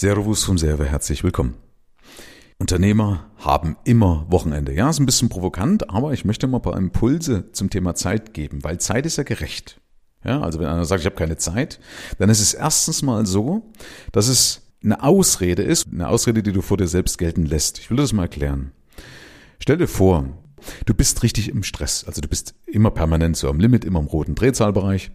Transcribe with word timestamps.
Servus 0.00 0.44
vom 0.44 0.58
Server, 0.58 0.84
herzlich 0.84 1.24
willkommen. 1.24 1.56
Unternehmer 2.56 3.32
haben 3.38 3.76
immer 3.82 4.26
Wochenende. 4.28 4.72
Ja, 4.72 4.88
ist 4.88 5.00
ein 5.00 5.06
bisschen 5.06 5.28
provokant, 5.28 5.90
aber 5.90 6.12
ich 6.12 6.24
möchte 6.24 6.46
mal 6.46 6.58
ein 6.58 6.62
paar 6.62 6.76
Impulse 6.76 7.50
zum 7.50 7.68
Thema 7.68 7.96
Zeit 7.96 8.32
geben, 8.32 8.62
weil 8.62 8.78
Zeit 8.78 9.06
ist 9.06 9.16
ja 9.16 9.24
gerecht. 9.24 9.80
Ja, 10.24 10.40
also 10.40 10.60
wenn 10.60 10.68
einer 10.68 10.84
sagt, 10.84 11.00
ich 11.00 11.06
habe 11.06 11.16
keine 11.16 11.36
Zeit, 11.36 11.80
dann 12.18 12.30
ist 12.30 12.38
es 12.38 12.54
erstens 12.54 13.02
mal 13.02 13.26
so, 13.26 13.72
dass 14.12 14.28
es 14.28 14.70
eine 14.84 15.02
Ausrede 15.02 15.64
ist, 15.64 15.88
eine 15.92 16.06
Ausrede, 16.06 16.44
die 16.44 16.52
du 16.52 16.62
vor 16.62 16.76
dir 16.76 16.86
selbst 16.86 17.18
gelten 17.18 17.44
lässt. 17.44 17.80
Ich 17.80 17.90
will 17.90 17.96
das 17.96 18.12
mal 18.12 18.22
erklären. 18.22 18.70
Stell 19.58 19.78
dir 19.78 19.88
vor, 19.88 20.28
du 20.86 20.94
bist 20.94 21.24
richtig 21.24 21.48
im 21.48 21.64
Stress, 21.64 22.04
also 22.04 22.20
du 22.20 22.28
bist 22.28 22.54
immer 22.66 22.92
permanent 22.92 23.36
so 23.36 23.48
am 23.48 23.58
Limit, 23.58 23.84
immer 23.84 23.98
im 23.98 24.06
roten 24.06 24.36
Drehzahlbereich 24.36 25.10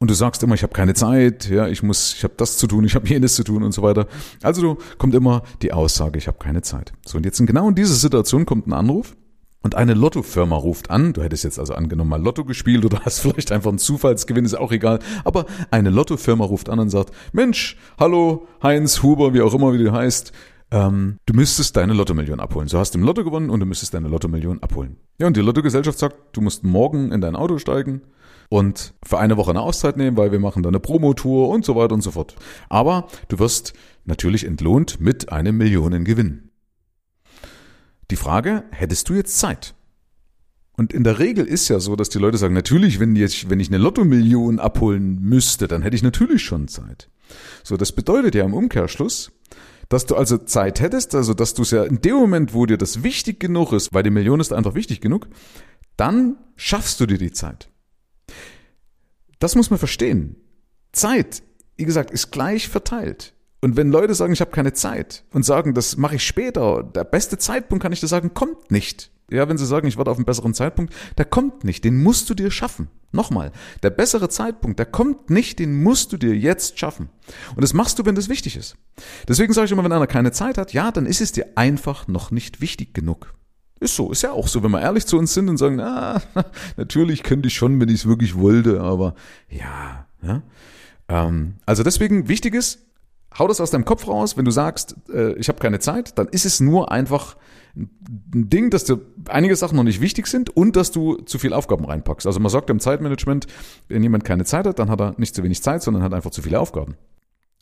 und 0.00 0.10
du 0.10 0.14
sagst 0.14 0.42
immer, 0.42 0.54
ich 0.54 0.62
habe 0.62 0.72
keine 0.72 0.94
Zeit, 0.94 1.48
ja, 1.50 1.68
ich 1.68 1.82
muss, 1.82 2.14
ich 2.14 2.24
habe 2.24 2.32
das 2.38 2.56
zu 2.56 2.66
tun, 2.66 2.84
ich 2.84 2.94
habe 2.94 3.06
jenes 3.06 3.34
zu 3.34 3.44
tun 3.44 3.62
und 3.62 3.72
so 3.72 3.82
weiter. 3.82 4.06
Also 4.42 4.62
du 4.62 4.78
kommt 4.96 5.14
immer 5.14 5.42
die 5.60 5.74
Aussage, 5.74 6.18
ich 6.18 6.26
habe 6.26 6.38
keine 6.38 6.62
Zeit. 6.62 6.92
So 7.06 7.18
und 7.18 7.26
jetzt 7.26 7.38
in 7.38 7.46
genau 7.46 7.68
in 7.68 7.74
dieser 7.74 7.94
Situation 7.94 8.46
kommt 8.46 8.66
ein 8.66 8.72
Anruf 8.72 9.14
und 9.62 9.74
eine 9.74 9.92
Lottofirma 9.92 10.56
ruft 10.56 10.90
an. 10.90 11.12
Du 11.12 11.22
hättest 11.22 11.44
jetzt 11.44 11.58
also 11.58 11.74
angenommen 11.74 12.08
mal 12.08 12.22
Lotto 12.22 12.46
gespielt 12.46 12.86
oder 12.86 13.00
hast 13.04 13.20
vielleicht 13.20 13.52
einfach 13.52 13.68
einen 13.68 13.78
Zufallsgewinn, 13.78 14.46
ist 14.46 14.54
auch 14.54 14.72
egal. 14.72 15.00
Aber 15.24 15.44
eine 15.70 15.90
Lottofirma 15.90 16.46
ruft 16.46 16.70
an 16.70 16.78
und 16.78 16.88
sagt, 16.88 17.14
Mensch, 17.32 17.76
hallo, 17.98 18.46
Heinz, 18.62 19.02
Huber, 19.02 19.34
wie 19.34 19.42
auch 19.42 19.52
immer, 19.52 19.74
wie 19.74 19.84
du 19.84 19.92
heißt. 19.92 20.32
Ähm, 20.72 21.18
du 21.26 21.34
müsstest 21.34 21.76
deine 21.76 21.94
Lottomillion 21.94 22.40
abholen. 22.40 22.68
So 22.68 22.78
hast 22.78 22.94
du 22.94 22.98
im 22.98 23.04
Lotto 23.04 23.24
gewonnen 23.24 23.50
und 23.50 23.60
du 23.60 23.66
müsstest 23.66 23.94
deine 23.94 24.08
Lottomillion 24.08 24.62
abholen. 24.62 24.96
Ja, 25.18 25.26
und 25.26 25.36
die 25.36 25.40
Lottogesellschaft 25.40 25.98
sagt, 25.98 26.36
du 26.36 26.40
musst 26.40 26.62
morgen 26.64 27.12
in 27.12 27.20
dein 27.20 27.34
Auto 27.34 27.58
steigen 27.58 28.02
und 28.48 28.94
für 29.02 29.18
eine 29.18 29.36
Woche 29.36 29.50
eine 29.50 29.62
Auszeit 29.62 29.96
nehmen, 29.96 30.16
weil 30.16 30.32
wir 30.32 30.38
machen 30.38 30.62
dann 30.62 30.74
eine 30.74 30.80
Promotour 30.80 31.48
und 31.48 31.64
so 31.64 31.74
weiter 31.76 31.94
und 31.94 32.02
so 32.02 32.12
fort. 32.12 32.36
Aber 32.68 33.08
du 33.28 33.38
wirst 33.38 33.72
natürlich 34.04 34.44
entlohnt 34.44 35.00
mit 35.00 35.32
einem 35.32 35.56
Millionengewinn. 35.56 36.50
Die 38.10 38.16
Frage, 38.16 38.64
hättest 38.70 39.08
du 39.08 39.14
jetzt 39.14 39.38
Zeit? 39.38 39.74
Und 40.76 40.92
in 40.92 41.04
der 41.04 41.18
Regel 41.18 41.44
ist 41.44 41.68
ja 41.68 41.78
so, 41.78 41.94
dass 41.94 42.08
die 42.08 42.18
Leute 42.18 42.38
sagen, 42.38 42.54
natürlich, 42.54 42.98
wenn, 42.98 43.14
jetzt, 43.14 43.50
wenn 43.50 43.60
ich 43.60 43.68
eine 43.68 43.78
Lottomillion 43.78 44.58
abholen 44.58 45.20
müsste, 45.20 45.68
dann 45.68 45.82
hätte 45.82 45.94
ich 45.94 46.02
natürlich 46.02 46.42
schon 46.42 46.68
Zeit. 46.68 47.10
So, 47.62 47.76
das 47.76 47.92
bedeutet 47.92 48.34
ja 48.34 48.44
im 48.44 48.54
Umkehrschluss, 48.54 49.30
dass 49.90 50.06
du 50.06 50.16
also 50.16 50.38
Zeit 50.38 50.80
hättest, 50.80 51.14
also 51.14 51.34
dass 51.34 51.52
du 51.52 51.62
es 51.62 51.72
ja 51.72 51.84
in 51.84 52.00
dem 52.00 52.14
Moment, 52.14 52.54
wo 52.54 52.64
dir 52.64 52.78
das 52.78 53.02
wichtig 53.02 53.40
genug 53.40 53.72
ist, 53.72 53.92
weil 53.92 54.04
die 54.04 54.10
Million 54.10 54.40
ist 54.40 54.52
einfach 54.52 54.74
wichtig 54.74 55.00
genug, 55.00 55.28
dann 55.96 56.38
schaffst 56.56 57.00
du 57.00 57.06
dir 57.06 57.18
die 57.18 57.32
Zeit. 57.32 57.68
Das 59.40 59.56
muss 59.56 59.68
man 59.68 59.78
verstehen. 59.78 60.36
Zeit, 60.92 61.42
wie 61.76 61.84
gesagt, 61.84 62.12
ist 62.12 62.30
gleich 62.30 62.68
verteilt. 62.68 63.34
Und 63.60 63.76
wenn 63.76 63.90
Leute 63.90 64.14
sagen, 64.14 64.32
ich 64.32 64.40
habe 64.40 64.52
keine 64.52 64.72
Zeit 64.72 65.24
und 65.32 65.44
sagen, 65.44 65.74
das 65.74 65.96
mache 65.96 66.14
ich 66.14 66.26
später, 66.26 66.84
der 66.84 67.04
beste 67.04 67.36
Zeitpunkt, 67.36 67.82
kann 67.82 67.92
ich 67.92 68.00
dir 68.00 68.06
sagen, 68.06 68.32
kommt 68.32 68.70
nicht. 68.70 69.10
Ja, 69.30 69.48
wenn 69.48 69.58
sie 69.58 69.66
sagen, 69.66 69.86
ich 69.86 69.96
warte 69.96 70.10
auf 70.10 70.16
einen 70.16 70.26
besseren 70.26 70.54
Zeitpunkt, 70.54 70.92
der 71.16 71.24
kommt 71.24 71.64
nicht, 71.64 71.84
den 71.84 72.02
musst 72.02 72.28
du 72.28 72.34
dir 72.34 72.50
schaffen. 72.50 72.88
Nochmal, 73.12 73.52
der 73.82 73.90
bessere 73.90 74.28
Zeitpunkt, 74.28 74.78
der 74.78 74.86
kommt 74.86 75.30
nicht, 75.30 75.58
den 75.58 75.82
musst 75.82 76.12
du 76.12 76.16
dir 76.16 76.34
jetzt 76.36 76.78
schaffen. 76.78 77.08
Und 77.54 77.62
das 77.62 77.74
machst 77.74 77.98
du, 77.98 78.04
wenn 78.04 78.14
das 78.14 78.28
wichtig 78.28 78.56
ist. 78.56 78.76
Deswegen 79.28 79.52
sage 79.52 79.66
ich 79.66 79.72
immer, 79.72 79.84
wenn 79.84 79.92
einer 79.92 80.06
keine 80.06 80.32
Zeit 80.32 80.58
hat, 80.58 80.72
ja, 80.72 80.92
dann 80.92 81.06
ist 81.06 81.20
es 81.20 81.32
dir 81.32 81.46
einfach 81.56 82.08
noch 82.08 82.30
nicht 82.30 82.60
wichtig 82.60 82.94
genug. 82.94 83.34
Ist 83.80 83.96
so, 83.96 84.12
ist 84.12 84.22
ja 84.22 84.32
auch 84.32 84.46
so, 84.46 84.62
wenn 84.62 84.70
wir 84.70 84.80
ehrlich 84.80 85.06
zu 85.06 85.18
uns 85.18 85.32
sind 85.32 85.48
und 85.48 85.56
sagen, 85.56 85.76
na, 85.76 86.20
natürlich 86.76 87.22
könnte 87.22 87.48
ich 87.48 87.54
schon, 87.54 87.80
wenn 87.80 87.88
ich 87.88 88.00
es 88.00 88.06
wirklich 88.06 88.36
wollte, 88.36 88.80
aber 88.80 89.14
ja. 89.48 90.06
ja. 90.22 90.42
Ähm, 91.08 91.54
also 91.66 91.82
deswegen 91.82 92.28
wichtig 92.28 92.54
ist, 92.54 92.89
hau 93.38 93.48
das 93.48 93.60
aus 93.60 93.70
deinem 93.70 93.84
Kopf 93.84 94.08
raus. 94.08 94.36
Wenn 94.36 94.44
du 94.44 94.50
sagst, 94.50 94.96
äh, 95.12 95.32
ich 95.34 95.48
habe 95.48 95.58
keine 95.58 95.78
Zeit, 95.78 96.18
dann 96.18 96.28
ist 96.28 96.44
es 96.44 96.60
nur 96.60 96.90
einfach 96.90 97.36
ein 97.76 98.50
Ding, 98.50 98.70
dass 98.70 98.84
dir 98.84 99.00
einige 99.28 99.54
Sachen 99.54 99.76
noch 99.76 99.84
nicht 99.84 100.00
wichtig 100.00 100.26
sind 100.26 100.50
und 100.50 100.76
dass 100.76 100.90
du 100.90 101.16
zu 101.16 101.38
viel 101.38 101.52
Aufgaben 101.52 101.84
reinpackst. 101.84 102.26
Also 102.26 102.40
man 102.40 102.50
sagt 102.50 102.68
im 102.70 102.80
Zeitmanagement, 102.80 103.46
wenn 103.88 104.02
jemand 104.02 104.24
keine 104.24 104.44
Zeit 104.44 104.66
hat, 104.66 104.78
dann 104.78 104.90
hat 104.90 105.00
er 105.00 105.14
nicht 105.18 105.34
zu 105.34 105.42
wenig 105.42 105.62
Zeit, 105.62 105.82
sondern 105.82 106.02
hat 106.02 106.12
einfach 106.12 106.30
zu 106.30 106.42
viele 106.42 106.58
Aufgaben. 106.58 106.96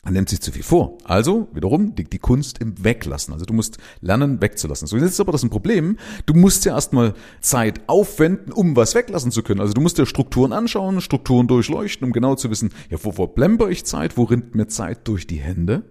Er 0.03 0.11
nimmt 0.11 0.29
sich 0.29 0.39
zu 0.39 0.53
viel 0.53 0.63
vor. 0.63 0.97
Also, 1.03 1.49
wiederum, 1.53 1.93
liegt 1.97 2.13
die 2.13 2.19
Kunst 2.19 2.59
im 2.59 2.83
Weglassen. 2.83 3.33
Also 3.33 3.45
du 3.45 3.53
musst 3.53 3.77
lernen, 3.99 4.41
wegzulassen. 4.41 4.87
So, 4.87 4.95
jetzt 4.95 5.11
ist 5.11 5.19
aber 5.19 5.33
das 5.33 5.43
ein 5.43 5.49
Problem. 5.49 5.97
Du 6.25 6.33
musst 6.33 6.63
ja 6.63 6.73
erstmal 6.73 7.13
Zeit 7.41 7.81
aufwenden, 7.87 8.53
um 8.53 8.77
was 8.77 8.95
weglassen 8.95 9.31
zu 9.31 9.43
können. 9.43 9.59
Also 9.59 9.73
du 9.73 9.81
musst 9.81 9.97
dir 9.97 10.05
Strukturen 10.05 10.53
anschauen, 10.53 11.01
Strukturen 11.01 11.47
durchleuchten, 11.47 12.05
um 12.07 12.13
genau 12.13 12.35
zu 12.35 12.49
wissen, 12.49 12.71
ja, 12.89 12.97
wo, 13.03 13.17
wo 13.17 13.27
blemper 13.27 13.69
ich 13.69 13.83
Zeit, 13.83 14.15
wo 14.15 14.23
rinnt 14.23 14.55
mir 14.55 14.67
Zeit 14.67 15.05
durch 15.07 15.27
die 15.27 15.39
Hände? 15.39 15.83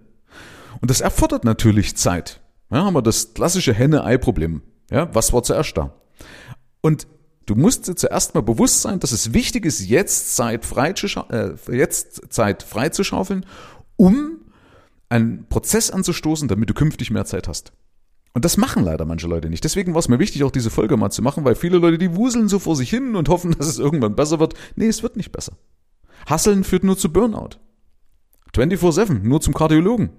Und 0.81 0.89
das 0.89 1.01
erfordert 1.01 1.43
natürlich 1.43 1.95
Zeit. 1.95 2.41
Ja, 2.71 2.85
haben 2.85 2.95
wir 2.95 3.03
das 3.03 3.35
klassische 3.35 3.73
Henne-Ei-Problem. 3.73 4.63
Ja, 4.89 5.13
was 5.13 5.33
war 5.33 5.43
zuerst 5.43 5.77
da? 5.77 5.93
Und 6.81 7.07
Du 7.45 7.55
musst 7.55 7.87
dir 7.87 7.95
zuerst 7.95 8.35
mal 8.35 8.41
bewusst 8.41 8.83
sein, 8.83 8.99
dass 8.99 9.11
es 9.11 9.33
wichtig 9.33 9.65
ist, 9.65 9.83
jetzt 9.83 10.35
Zeit, 10.35 10.67
frei 10.67 10.93
zu, 10.93 11.07
äh, 11.31 11.55
jetzt 11.75 12.31
Zeit 12.31 12.61
freizuschaufeln, 12.61 13.43
um 13.99 14.39
einen 15.09 15.45
Prozess 15.49 15.91
anzustoßen, 15.91 16.47
damit 16.47 16.69
du 16.69 16.73
künftig 16.73 17.11
mehr 17.11 17.25
Zeit 17.25 17.47
hast. 17.47 17.73
Und 18.33 18.45
das 18.45 18.57
machen 18.57 18.83
leider 18.83 19.05
manche 19.05 19.27
Leute 19.27 19.49
nicht. 19.49 19.63
Deswegen 19.63 19.93
war 19.93 19.99
es 19.99 20.07
mir 20.07 20.19
wichtig, 20.19 20.43
auch 20.43 20.51
diese 20.51 20.69
Folge 20.69 20.95
mal 20.95 21.09
zu 21.09 21.21
machen, 21.21 21.43
weil 21.43 21.55
viele 21.55 21.79
Leute, 21.79 21.97
die 21.97 22.15
wuseln 22.15 22.47
so 22.47 22.59
vor 22.59 22.75
sich 22.75 22.89
hin 22.89 23.15
und 23.15 23.27
hoffen, 23.27 23.51
dass 23.57 23.67
es 23.67 23.77
irgendwann 23.77 24.15
besser 24.15 24.39
wird. 24.39 24.53
Nee, 24.75 24.87
es 24.87 25.03
wird 25.03 25.17
nicht 25.17 25.31
besser. 25.31 25.53
Hasseln 26.27 26.63
führt 26.63 26.83
nur 26.83 26.97
zu 26.97 27.11
Burnout. 27.11 27.57
24-7, 28.55 29.19
nur 29.19 29.41
zum 29.41 29.53
Kardiologen. 29.53 30.11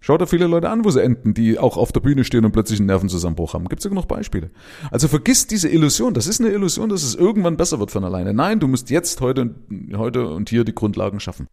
Schaut 0.00 0.20
da 0.20 0.26
viele 0.26 0.46
Leute 0.46 0.70
an, 0.70 0.84
wo 0.84 0.90
sie 0.90 1.02
enden, 1.02 1.34
die 1.34 1.58
auch 1.58 1.76
auf 1.76 1.92
der 1.92 2.00
Bühne 2.00 2.24
stehen 2.24 2.44
und 2.44 2.52
plötzlich 2.52 2.78
einen 2.78 2.86
Nervenzusammenbruch 2.86 3.52
haben. 3.52 3.68
Gibt 3.68 3.84
es 3.84 3.90
noch 3.90 4.06
Beispiele. 4.06 4.50
Also 4.90 5.08
vergiss 5.08 5.46
diese 5.46 5.68
Illusion. 5.68 6.14
Das 6.14 6.28
ist 6.28 6.40
eine 6.40 6.50
Illusion, 6.50 6.88
dass 6.88 7.02
es 7.02 7.16
irgendwann 7.16 7.56
besser 7.56 7.80
wird 7.80 7.90
von 7.90 8.04
alleine. 8.04 8.32
Nein, 8.32 8.60
du 8.60 8.68
musst 8.68 8.90
jetzt 8.90 9.20
heute, 9.20 9.56
heute 9.94 10.28
und 10.28 10.48
hier 10.48 10.64
die 10.64 10.74
Grundlagen 10.74 11.20
schaffen. 11.20 11.48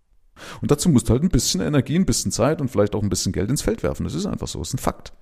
Und 0.61 0.71
dazu 0.71 0.89
musst 0.89 1.09
du 1.09 1.13
halt 1.13 1.23
ein 1.23 1.29
bisschen 1.29 1.61
Energie, 1.61 1.95
ein 1.95 2.05
bisschen 2.05 2.31
Zeit 2.31 2.61
und 2.61 2.69
vielleicht 2.69 2.95
auch 2.95 3.03
ein 3.03 3.09
bisschen 3.09 3.31
Geld 3.31 3.49
ins 3.49 3.61
Feld 3.61 3.83
werfen. 3.83 4.03
Das 4.03 4.13
ist 4.13 4.25
einfach 4.25 4.47
so, 4.47 4.59
das 4.59 4.69
ist 4.69 4.75
ein 4.75 4.79
Fakt. 4.79 5.13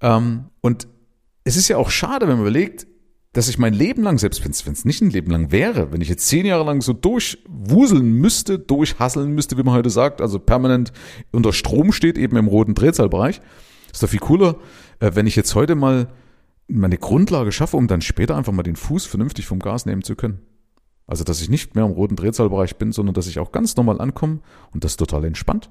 Ähm, 0.00 0.46
und 0.60 0.88
es 1.44 1.56
ist 1.56 1.68
ja 1.68 1.76
auch 1.76 1.90
schade, 1.90 2.26
wenn 2.26 2.34
man 2.34 2.46
überlegt, 2.46 2.86
dass 3.32 3.48
ich 3.48 3.58
mein 3.58 3.74
Leben 3.74 4.02
lang, 4.02 4.18
selbst 4.18 4.42
wenn 4.44 4.72
es 4.72 4.84
nicht 4.86 5.02
ein 5.02 5.10
Leben 5.10 5.30
lang 5.30 5.52
wäre, 5.52 5.92
wenn 5.92 6.00
ich 6.00 6.08
jetzt 6.08 6.26
zehn 6.26 6.46
Jahre 6.46 6.64
lang 6.64 6.80
so 6.80 6.94
durchwuseln 6.94 8.12
müsste, 8.12 8.58
durchhasseln 8.58 9.32
müsste, 9.32 9.58
wie 9.58 9.62
man 9.62 9.74
heute 9.74 9.90
sagt, 9.90 10.22
also 10.22 10.38
permanent 10.38 10.90
unter 11.32 11.52
Strom 11.52 11.92
steht, 11.92 12.16
eben 12.16 12.36
im 12.38 12.48
roten 12.48 12.74
Drehzahlbereich, 12.74 13.42
ist 13.92 14.02
doch 14.02 14.08
viel 14.08 14.20
cooler, 14.20 14.56
äh, 15.00 15.10
wenn 15.14 15.26
ich 15.26 15.36
jetzt 15.36 15.54
heute 15.54 15.74
mal 15.74 16.08
meine 16.66 16.96
Grundlage 16.96 17.52
schaffe, 17.52 17.76
um 17.76 17.88
dann 17.88 18.00
später 18.00 18.36
einfach 18.36 18.52
mal 18.52 18.62
den 18.62 18.76
Fuß 18.76 19.04
vernünftig 19.04 19.46
vom 19.46 19.58
Gas 19.58 19.84
nehmen 19.86 20.02
zu 20.02 20.16
können. 20.16 20.40
Also, 21.06 21.22
dass 21.22 21.40
ich 21.40 21.48
nicht 21.48 21.74
mehr 21.74 21.84
im 21.84 21.92
roten 21.92 22.16
Drehzahlbereich 22.16 22.76
bin, 22.76 22.92
sondern 22.92 23.14
dass 23.14 23.28
ich 23.28 23.38
auch 23.38 23.52
ganz 23.52 23.76
normal 23.76 24.00
ankomme 24.00 24.40
und 24.72 24.84
das 24.84 24.96
total 24.96 25.24
entspannt. 25.24 25.70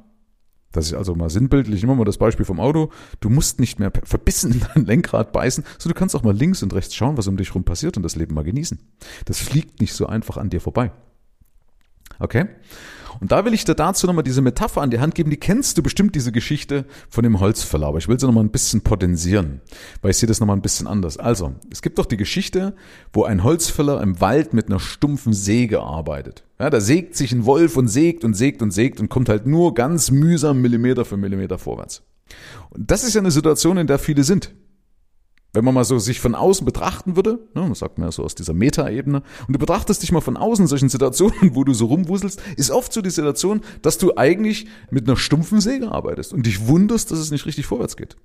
Dass 0.71 0.87
ich 0.87 0.97
also 0.97 1.15
mal 1.15 1.29
sinnbildlich, 1.29 1.83
immer 1.83 1.95
mal 1.95 2.05
das 2.05 2.17
Beispiel 2.17 2.45
vom 2.45 2.59
Auto, 2.59 2.89
du 3.19 3.29
musst 3.29 3.59
nicht 3.59 3.79
mehr 3.79 3.91
verbissen 4.03 4.53
in 4.53 4.61
dein 4.73 4.85
Lenkrad 4.85 5.31
beißen, 5.31 5.63
sondern 5.77 5.95
du 5.95 5.99
kannst 5.99 6.15
auch 6.15 6.23
mal 6.23 6.35
links 6.35 6.63
und 6.63 6.73
rechts 6.73 6.95
schauen, 6.95 7.17
was 7.17 7.27
um 7.27 7.37
dich 7.37 7.53
rum 7.53 7.63
passiert 7.63 7.97
und 7.97 8.03
das 8.03 8.15
Leben 8.15 8.33
mal 8.33 8.43
genießen. 8.43 8.79
Das 9.25 9.39
fliegt 9.39 9.81
nicht 9.81 9.93
so 9.93 10.07
einfach 10.07 10.37
an 10.37 10.49
dir 10.49 10.61
vorbei. 10.61 10.91
Okay? 12.19 12.47
Und 13.19 13.31
da 13.31 13.45
will 13.45 13.53
ich 13.53 13.65
dir 13.65 13.75
dazu 13.75 14.07
nochmal 14.07 14.23
diese 14.23 14.41
Metapher 14.41 14.81
an 14.81 14.89
die 14.89 14.99
Hand 14.99 15.15
geben, 15.15 15.29
die 15.29 15.37
kennst 15.37 15.77
du 15.77 15.83
bestimmt, 15.83 16.15
diese 16.15 16.31
Geschichte 16.31 16.85
von 17.09 17.23
dem 17.23 17.39
Holzfäller, 17.39 17.87
aber 17.87 17.97
ich 17.97 18.07
will 18.07 18.19
sie 18.19 18.25
nochmal 18.25 18.43
ein 18.43 18.51
bisschen 18.51 18.81
potenzieren, 18.81 19.61
weil 20.01 20.11
ich 20.11 20.17
sehe 20.17 20.27
das 20.27 20.39
nochmal 20.39 20.57
ein 20.57 20.61
bisschen 20.61 20.87
anders. 20.87 21.17
Also, 21.17 21.55
es 21.71 21.81
gibt 21.81 21.97
doch 21.97 22.05
die 22.05 22.17
Geschichte, 22.17 22.75
wo 23.13 23.23
ein 23.23 23.43
Holzfäller 23.43 24.01
im 24.01 24.19
Wald 24.21 24.53
mit 24.53 24.67
einer 24.67 24.79
stumpfen 24.79 25.33
Säge 25.33 25.81
arbeitet. 25.81 26.43
Ja, 26.59 26.69
da 26.69 26.79
sägt 26.79 27.15
sich 27.15 27.31
ein 27.31 27.45
Wolf 27.45 27.77
und 27.77 27.87
sägt 27.87 28.23
und 28.23 28.33
sägt 28.33 28.61
und 28.61 28.71
sägt 28.71 28.99
und 28.99 29.09
kommt 29.09 29.29
halt 29.29 29.45
nur 29.45 29.73
ganz 29.73 30.11
mühsam 30.11 30.61
Millimeter 30.61 31.05
für 31.05 31.17
Millimeter 31.17 31.57
vorwärts. 31.57 32.03
Und 32.71 32.89
das 32.89 33.03
ist 33.03 33.13
ja 33.13 33.21
eine 33.21 33.31
Situation, 33.31 33.77
in 33.77 33.87
der 33.87 33.99
viele 33.99 34.23
sind. 34.23 34.53
Wenn 35.55 35.65
man 35.65 35.73
mal 35.73 35.85
so 35.85 35.97
sich 35.97 36.19
von 36.19 36.35
außen 36.35 36.65
betrachten 36.65 37.15
würde, 37.15 37.39
ne, 37.53 37.61
man 37.61 37.75
sagt 37.75 37.97
mir 37.97 38.11
so 38.11 38.23
aus 38.23 38.35
dieser 38.35 38.53
Metaebene, 38.53 39.23
und 39.47 39.53
du 39.53 39.57
betrachtest 39.57 40.03
dich 40.03 40.11
mal 40.11 40.21
von 40.21 40.37
außen 40.37 40.65
in 40.65 40.67
solchen 40.67 40.89
Situationen, 40.89 41.35
wo 41.55 41.63
du 41.63 41.73
so 41.73 41.85
rumwuselst, 41.85 42.41
ist 42.57 42.71
oft 42.71 42.91
so 42.91 43.01
die 43.01 43.09
Situation, 43.09 43.61
dass 43.81 43.97
du 43.97 44.17
eigentlich 44.17 44.67
mit 44.91 45.07
einer 45.07 45.17
stumpfen 45.17 45.61
Säge 45.61 45.91
arbeitest 45.91 46.33
und 46.33 46.45
dich 46.45 46.67
wunderst, 46.67 47.11
dass 47.11 47.19
es 47.19 47.31
nicht 47.31 47.45
richtig 47.45 47.65
vorwärts 47.65 47.95
geht. 47.95 48.17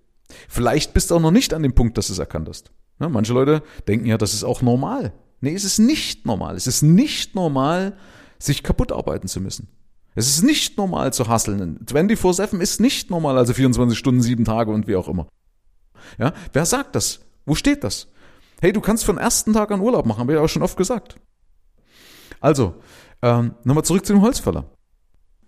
Vielleicht 0.48 0.92
bist 0.92 1.10
du 1.10 1.16
auch 1.16 1.20
noch 1.20 1.30
nicht 1.30 1.54
an 1.54 1.62
dem 1.62 1.74
Punkt, 1.74 1.96
dass 1.98 2.08
du 2.08 2.12
es 2.12 2.18
erkannt 2.18 2.48
hast. 2.48 2.72
Ne, 2.98 3.08
manche 3.08 3.32
Leute 3.32 3.62
denken 3.86 4.06
ja, 4.06 4.18
das 4.18 4.34
ist 4.34 4.44
auch 4.44 4.60
normal. 4.60 5.12
Nee, 5.40 5.54
es 5.54 5.64
ist 5.64 5.78
nicht 5.78 6.26
normal. 6.26 6.56
Es 6.56 6.66
ist 6.66 6.82
nicht 6.82 7.34
normal, 7.34 7.96
sich 8.38 8.62
kaputt 8.62 8.92
arbeiten 8.92 9.28
zu 9.28 9.40
müssen. 9.40 9.68
Es 10.14 10.28
ist 10.28 10.42
nicht 10.42 10.76
normal 10.76 11.12
zu 11.12 11.28
hasseln. 11.28 11.78
24-7 11.86 12.60
ist 12.60 12.80
nicht 12.80 13.10
normal, 13.10 13.38
also 13.38 13.54
24 13.54 13.96
Stunden, 13.96 14.20
sieben 14.20 14.44
Tage 14.44 14.72
und 14.72 14.88
wie 14.88 14.96
auch 14.96 15.08
immer. 15.08 15.28
Ja, 16.18 16.32
wer 16.52 16.66
sagt 16.66 16.94
das? 16.94 17.20
Wo 17.46 17.54
steht 17.54 17.84
das? 17.84 18.08
Hey, 18.60 18.72
du 18.72 18.80
kannst 18.80 19.04
von 19.04 19.18
ersten 19.18 19.52
Tag 19.52 19.70
an 19.70 19.80
Urlaub 19.80 20.06
machen, 20.06 20.20
habe 20.20 20.32
ich 20.32 20.36
ja 20.36 20.44
auch 20.44 20.48
schon 20.48 20.62
oft 20.62 20.76
gesagt. 20.76 21.16
Also, 22.40 22.74
ähm, 23.22 23.54
nochmal 23.64 23.84
zurück 23.84 24.04
zu 24.04 24.12
dem 24.12 24.22
Holzfäller. 24.22 24.64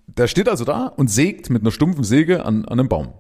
Der 0.06 0.26
steht 0.26 0.48
also 0.48 0.64
da 0.64 0.86
und 0.86 1.08
sägt 1.08 1.50
mit 1.50 1.62
einer 1.62 1.70
stumpfen 1.70 2.04
Säge 2.04 2.44
an, 2.44 2.64
an 2.64 2.78
einem 2.78 2.88
Baum. 2.88 3.14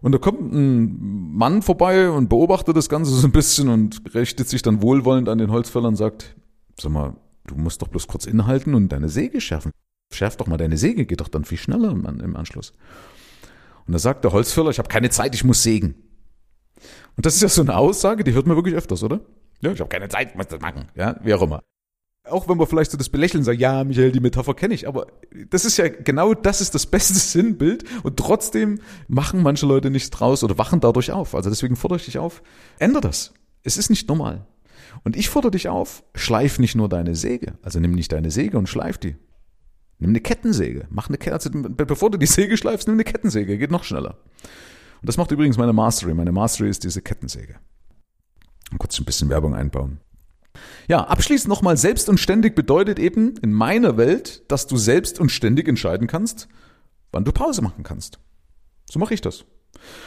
Und 0.00 0.12
da 0.12 0.18
kommt 0.18 0.52
ein 0.52 1.34
Mann 1.34 1.62
vorbei 1.62 2.10
und 2.10 2.28
beobachtet 2.28 2.76
das 2.76 2.88
Ganze 2.88 3.12
so 3.12 3.26
ein 3.26 3.32
bisschen 3.32 3.68
und 3.68 4.14
richtet 4.14 4.48
sich 4.48 4.62
dann 4.62 4.80
wohlwollend 4.82 5.28
an 5.28 5.38
den 5.38 5.50
Holzfäller 5.50 5.88
und 5.88 5.96
sagt, 5.96 6.36
sag 6.80 6.92
mal, 6.92 7.16
du 7.46 7.56
musst 7.56 7.82
doch 7.82 7.88
bloß 7.88 8.06
kurz 8.06 8.26
inhalten 8.26 8.74
und 8.74 8.90
deine 8.90 9.08
Säge 9.08 9.40
schärfen. 9.40 9.72
Schärf 10.12 10.36
doch 10.36 10.46
mal 10.46 10.56
deine 10.56 10.76
Säge, 10.76 11.04
geht 11.04 11.20
doch 11.20 11.28
dann 11.28 11.44
viel 11.44 11.58
schneller 11.58 11.90
im 11.90 12.36
Anschluss. 12.36 12.72
Und 13.86 13.92
da 13.92 13.98
sagt 13.98 14.24
der 14.24 14.32
Holzfäller, 14.32 14.70
ich 14.70 14.78
habe 14.78 14.88
keine 14.88 15.10
Zeit, 15.10 15.34
ich 15.34 15.44
muss 15.44 15.62
sägen. 15.62 15.94
Und 17.18 17.26
das 17.26 17.34
ist 17.34 17.42
ja 17.42 17.48
so 17.48 17.62
eine 17.62 17.76
Aussage, 17.76 18.24
die 18.24 18.32
hört 18.32 18.46
man 18.46 18.56
wirklich 18.56 18.76
öfters, 18.76 19.02
oder? 19.02 19.20
Ja, 19.60 19.72
ich 19.72 19.80
habe 19.80 19.90
keine 19.90 20.08
Zeit, 20.08 20.36
muss 20.36 20.46
das 20.46 20.60
machen. 20.60 20.86
Ja, 20.94 21.16
wie 21.22 21.34
auch 21.34 21.42
immer 21.42 21.62
auch 22.30 22.48
wenn 22.48 22.58
wir 22.58 22.66
vielleicht 22.66 22.90
so 22.90 22.98
das 22.98 23.08
Belächeln 23.08 23.44
sagen, 23.44 23.58
ja, 23.58 23.84
Michael, 23.84 24.12
die 24.12 24.20
Metapher 24.20 24.54
kenne 24.54 24.74
ich, 24.74 24.86
aber 24.86 25.06
das 25.50 25.64
ist 25.64 25.76
ja 25.76 25.88
genau 25.88 26.34
das 26.34 26.60
ist 26.60 26.74
das 26.74 26.86
beste 26.86 27.14
Sinnbild 27.14 27.84
und 28.02 28.16
trotzdem 28.16 28.80
machen 29.08 29.42
manche 29.42 29.66
Leute 29.66 29.90
nichts 29.90 30.10
draus 30.10 30.44
oder 30.44 30.58
wachen 30.58 30.80
dadurch 30.80 31.12
auf. 31.12 31.34
Also 31.34 31.50
deswegen 31.50 31.76
fordere 31.76 31.98
ich 31.98 32.04
dich 32.04 32.18
auf, 32.18 32.42
ändere 32.78 33.02
das. 33.02 33.32
Es 33.62 33.76
ist 33.76 33.90
nicht 33.90 34.08
normal. 34.08 34.46
Und 35.04 35.16
ich 35.16 35.28
fordere 35.28 35.52
dich 35.52 35.68
auf, 35.68 36.02
schleif 36.14 36.58
nicht 36.58 36.74
nur 36.74 36.88
deine 36.88 37.14
Säge, 37.14 37.54
also 37.62 37.80
nimm 37.80 37.92
nicht 37.92 38.12
deine 38.12 38.30
Säge 38.30 38.58
und 38.58 38.68
schleif 38.68 38.98
die. 38.98 39.16
Nimm 39.98 40.10
eine 40.10 40.20
Kettensäge, 40.20 40.86
mach 40.90 41.08
eine 41.08 41.18
Kette, 41.18 41.34
also 41.34 41.50
bevor 41.52 42.10
du 42.10 42.18
die 42.18 42.26
Säge 42.26 42.56
schleifst, 42.56 42.86
nimm 42.86 42.94
eine 42.94 43.04
Kettensäge, 43.04 43.58
geht 43.58 43.70
noch 43.70 43.84
schneller. 43.84 44.18
Und 45.00 45.08
das 45.08 45.16
macht 45.16 45.30
übrigens 45.30 45.56
meine 45.56 45.72
Mastery. 45.72 46.14
Meine 46.14 46.32
Mastery 46.32 46.68
ist 46.68 46.84
diese 46.84 47.02
Kettensäge. 47.02 47.56
Und 48.70 48.78
kurz 48.78 48.98
ein 48.98 49.04
bisschen 49.04 49.30
Werbung 49.30 49.54
einbauen. 49.54 50.00
Ja, 50.88 51.04
abschließend 51.04 51.48
nochmal, 51.48 51.76
selbst 51.76 52.08
und 52.08 52.18
ständig 52.18 52.54
bedeutet 52.54 52.98
eben 52.98 53.36
in 53.38 53.52
meiner 53.52 53.96
Welt, 53.96 54.42
dass 54.50 54.66
du 54.66 54.76
selbst 54.76 55.20
und 55.20 55.30
ständig 55.30 55.68
entscheiden 55.68 56.06
kannst, 56.06 56.48
wann 57.12 57.24
du 57.24 57.32
Pause 57.32 57.62
machen 57.62 57.84
kannst. 57.84 58.18
So 58.90 58.98
mache 58.98 59.14
ich 59.14 59.20
das. 59.20 59.44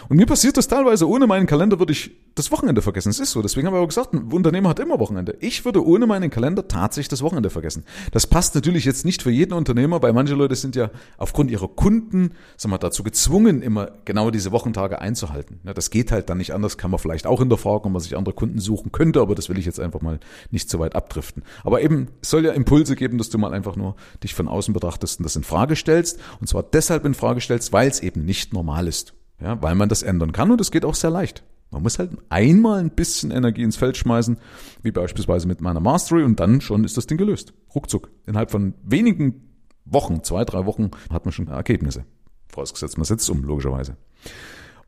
Und 0.10 0.18
mir 0.18 0.26
passiert 0.26 0.58
das 0.58 0.68
teilweise, 0.68 1.08
ohne 1.08 1.28
meinen 1.28 1.48
Kalender 1.48 1.80
würde 1.80 1.94
ich 1.94 2.12
das 2.36 2.52
Wochenende 2.52 2.82
vergessen. 2.82 3.10
Es 3.10 3.20
ist 3.20 3.32
so. 3.32 3.42
Deswegen 3.42 3.68
haben 3.68 3.74
wir 3.74 3.82
auch 3.82 3.88
gesagt, 3.88 4.14
ein 4.14 4.32
Unternehmer 4.32 4.70
hat 4.70 4.80
immer 4.80 5.00
Wochenende. 5.00 5.38
Ich 5.40 5.66
würde 5.66 5.86
ohne 5.86 6.08
meinen 6.08 6.30
Kalender 6.30 6.68
tatsächlich 6.68 7.10
das 7.10 7.22
Wochenende 7.22 7.50
vergessen. 7.50 7.86
Das 8.12 8.28
passt 8.28 8.56
natürlich 8.56 8.86
jetzt 8.86 9.06
nicht 9.06 9.22
für 9.22 9.32
jeden 9.32 9.54
Unternehmer, 9.54 10.02
weil 10.02 10.14
manche 10.14 10.34
Leute 10.34 10.56
sind 10.56 10.76
ja 10.76 10.92
aufgrund 11.18 11.52
ihrer 11.52 11.68
Kunden, 11.68 12.32
sagen 12.58 12.74
wir, 12.74 12.78
dazu 12.78 13.04
gezwungen, 13.04 13.62
immer 13.62 13.92
genau 14.06 14.32
diese 14.32 14.52
Wochentage 14.52 15.00
einzuhalten. 15.00 15.60
das 15.64 15.90
geht 15.90 16.12
halt 16.12 16.30
dann 16.30 16.38
nicht 16.38 16.54
anders, 16.54 16.78
kann 16.78 16.92
man 16.92 17.00
vielleicht 17.00 17.28
auch 17.28 17.42
in 17.42 17.50
der 17.50 17.58
Frage, 17.58 17.86
ob 17.86 17.92
man 17.92 18.02
sich 18.02 18.18
andere 18.18 18.34
Kunden 18.34 18.60
suchen 18.60 18.92
könnte, 18.92 19.22
aber 19.22 19.36
das 19.36 19.50
will 19.50 19.58
ich 19.58 19.66
jetzt 19.66 19.80
einfach 19.80 20.02
mal 20.02 20.20
nicht 20.52 20.70
so 20.70 20.80
weit 20.80 20.96
abdriften. 20.96 21.44
Aber 21.64 21.82
eben, 21.82 22.10
es 22.22 22.30
soll 22.30 22.46
ja 22.46 22.52
Impulse 22.52 22.96
geben, 22.96 23.18
dass 23.18 23.30
du 23.30 23.38
mal 23.38 23.54
einfach 23.54 23.76
nur 23.76 23.96
dich 24.24 24.34
von 24.34 24.48
außen 24.48 24.74
betrachtest 24.74 25.20
und 25.20 25.24
das 25.24 25.36
in 25.36 25.44
Frage 25.44 25.76
stellst. 25.76 26.20
Und 26.40 26.48
zwar 26.48 26.64
deshalb 26.64 27.06
in 27.06 27.14
Frage 27.14 27.42
stellst, 27.42 27.74
weil 27.74 27.90
es 27.90 28.00
eben 28.00 28.26
nicht 28.26 28.54
normal 28.54 28.88
ist. 28.88 29.14
Ja, 29.42 29.62
weil 29.62 29.76
man 29.76 29.90
das 29.90 30.04
ändern 30.04 30.32
kann 30.32 30.52
und 30.52 30.62
es 30.62 30.72
geht 30.72 30.86
auch 30.86 30.96
sehr 30.96 31.10
leicht. 31.10 31.44
Man 31.72 31.84
muss 31.84 32.00
halt 32.00 32.12
einmal 32.30 32.80
ein 32.80 32.92
bisschen 32.92 33.32
Energie 33.32 33.64
ins 33.64 33.78
Feld 33.78 33.96
schmeißen, 33.96 34.38
wie 34.84 34.92
beispielsweise 34.92 35.48
mit 35.48 35.62
meiner 35.62 35.80
Mastery 35.80 36.24
und 36.24 36.40
dann 36.40 36.60
schon 36.60 36.84
ist 36.84 36.98
das 36.98 37.08
Ding 37.08 37.18
gelöst. 37.18 37.54
Ruckzuck. 37.74 38.10
Innerhalb 38.26 38.52
von 38.52 38.74
wenigen 38.84 39.50
Wochen, 39.86 40.24
zwei, 40.24 40.44
drei 40.44 40.66
Wochen, 40.66 40.92
hat 41.10 41.26
man 41.26 41.32
schon 41.32 41.48
Ergebnisse. 41.48 42.06
Vorausgesetzt, 42.50 42.98
man 42.98 43.06
setzt 43.06 43.30
um, 43.30 43.44
logischerweise. 43.44 43.96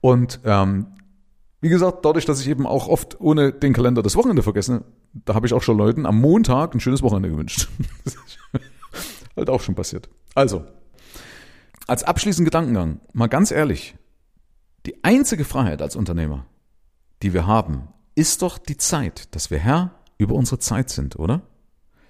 Und 0.02 0.42
ähm, 0.44 0.88
wie 1.62 1.70
gesagt, 1.70 2.04
dadurch, 2.04 2.26
dass 2.26 2.42
ich 2.42 2.50
eben 2.50 2.68
auch 2.68 2.90
oft 2.90 3.20
ohne 3.22 3.54
den 3.54 3.72
Kalender 3.72 4.04
das 4.04 4.18
Wochenende 4.18 4.44
vergesse, 4.44 4.84
da 5.14 5.36
habe 5.36 5.48
ich 5.48 5.54
auch 5.54 5.64
schon 5.64 5.78
Leuten 5.78 6.06
am 6.06 6.20
Montag 6.20 6.76
ein 6.76 6.82
schönes 6.82 7.02
Wochenende 7.02 7.30
gewünscht. 7.30 7.70
halt 9.38 9.50
auch 9.50 9.62
schon 9.62 9.76
passiert. 9.76 10.10
Also, 10.36 10.66
als 11.88 12.04
abschließenden 12.04 12.46
Gedankengang, 12.46 13.00
mal 13.14 13.28
ganz 13.28 13.52
ehrlich, 13.52 13.96
die 14.86 15.04
einzige 15.04 15.46
Freiheit 15.46 15.82
als 15.82 15.96
Unternehmer, 15.96 16.46
die 17.22 17.34
wir 17.34 17.48
haben, 17.48 17.88
ist 18.16 18.42
doch 18.42 18.58
die 18.58 18.78
Zeit, 18.78 19.34
dass 19.36 19.50
wir 19.50 19.60
Herr 19.60 19.96
über 20.18 20.36
unsere 20.36 20.60
Zeit 20.60 20.90
sind, 20.90 21.18
oder? 21.18 21.42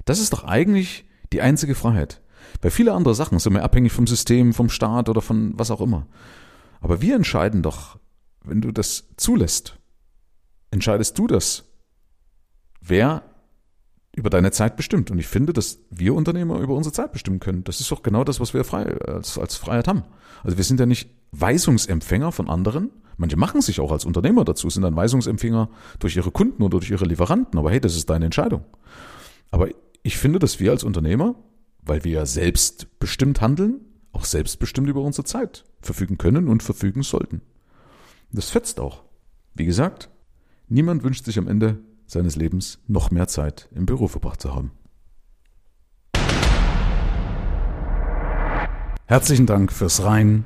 Das 0.06 0.20
ist 0.20 0.34
doch 0.34 0.44
eigentlich 0.44 1.06
die 1.32 1.42
einzige 1.42 1.76
Freiheit. 1.76 2.22
Bei 2.62 2.70
viele 2.70 2.94
andere 2.94 3.16
Sachen 3.16 3.40
sind 3.40 3.54
wir 3.54 3.64
abhängig 3.64 3.94
vom 3.94 4.08
System, 4.08 4.54
vom 4.54 4.70
Staat 4.70 5.10
oder 5.10 5.22
von 5.22 5.54
was 5.58 5.72
auch 5.72 5.82
immer. 5.82 6.08
Aber 6.82 7.02
wir 7.02 7.16
entscheiden 7.16 7.62
doch, 7.62 8.00
wenn 8.44 8.62
du 8.62 8.72
das 8.72 9.08
zulässt, 9.18 9.78
entscheidest 10.72 11.18
du 11.18 11.28
das, 11.28 11.66
wer 12.82 13.24
über 14.16 14.30
deine 14.30 14.52
Zeit 14.52 14.76
bestimmt. 14.76 15.10
Und 15.10 15.18
ich 15.18 15.28
finde, 15.28 15.54
dass 15.54 15.80
wir 15.90 16.14
Unternehmer 16.14 16.60
über 16.60 16.76
unsere 16.76 16.94
Zeit 16.94 17.14
bestimmen 17.14 17.40
können. 17.40 17.64
Das 17.64 17.80
ist 17.80 17.92
doch 17.92 18.04
genau 18.04 18.24
das, 18.24 18.40
was 18.40 18.54
wir 18.54 18.64
frei, 18.64 18.86
als, 19.02 19.38
als 19.38 19.56
Freiheit 19.56 19.88
haben. 19.88 20.04
Also 20.44 20.58
wir 20.58 20.64
sind 20.64 20.80
ja 20.80 20.86
nicht 20.86 21.10
Weisungsempfänger 21.34 22.32
von 22.32 22.50
anderen. 22.50 22.92
Manche 23.18 23.38
machen 23.38 23.62
sich 23.62 23.80
auch 23.80 23.92
als 23.92 24.06
Unternehmer 24.06 24.46
dazu, 24.46 24.70
sind 24.70 24.84
dann 24.84 24.96
Weisungsempfänger 24.96 25.70
durch 26.00 26.16
ihre 26.16 26.32
Kunden 26.32 26.64
oder 26.64 26.80
durch 26.80 26.92
ihre 26.92 27.06
Lieferanten. 27.06 27.60
Aber 27.60 27.72
hey, 27.72 27.80
das 27.80 27.96
ist 27.96 28.10
deine 28.10 28.26
Entscheidung. 28.26 28.64
Aber 29.52 29.68
ich 30.04 30.18
finde, 30.18 30.40
dass 30.40 30.60
wir 30.60 30.72
als 30.72 30.84
Unternehmer, 30.84 31.36
weil 31.82 32.04
wir 32.04 32.12
ja 32.12 32.26
selbstbestimmt 32.26 33.42
handeln, 33.42 33.82
auch 34.12 34.26
selbstbestimmt 34.26 34.88
über 34.88 35.02
unsere 35.02 35.26
Zeit 35.26 35.66
verfügen 35.82 36.18
können 36.18 36.48
und 36.48 36.64
verfügen 36.64 37.04
sollten. 37.04 37.42
Das 38.32 38.50
fetzt 38.50 38.80
auch. 38.80 39.04
Wie 39.54 39.66
gesagt, 39.66 40.10
niemand 40.68 41.04
wünscht 41.04 41.26
sich 41.26 41.38
am 41.38 41.48
Ende 41.48 41.80
seines 42.06 42.36
Lebens 42.36 42.80
noch 42.88 43.12
mehr 43.12 43.28
Zeit 43.28 43.70
im 43.76 43.86
Büro 43.86 44.08
verbracht 44.08 44.42
zu 44.42 44.56
haben. 44.56 44.72
Herzlichen 49.06 49.46
Dank 49.46 49.72
fürs 49.72 50.04
Rein 50.04 50.46